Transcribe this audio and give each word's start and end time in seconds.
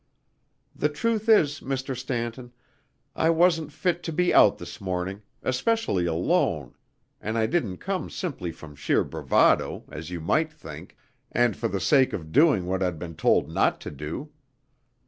The 0.75 0.89
truth 0.89 1.29
is, 1.29 1.59
Mr. 1.59 1.95
Stanton, 1.95 2.53
I 3.15 3.29
wasn't 3.29 3.71
fit 3.71 4.01
to 4.01 4.11
be 4.11 4.33
out 4.33 4.57
this 4.57 4.81
morning, 4.81 5.21
especially 5.43 6.07
alone, 6.07 6.73
and 7.21 7.37
I 7.37 7.45
didn't 7.45 7.77
come 7.77 8.09
simply 8.09 8.51
from 8.51 8.75
sheer 8.75 9.03
bravado, 9.03 9.83
as 9.91 10.09
you 10.09 10.19
might 10.19 10.51
think, 10.51 10.97
and 11.31 11.55
for 11.55 11.67
the 11.67 11.79
sake 11.79 12.13
of 12.13 12.31
doing 12.31 12.65
what 12.65 12.81
I'd 12.81 12.97
been 12.97 13.13
told 13.15 13.47
not 13.51 13.79
to 13.81 13.91
do. 13.91 14.31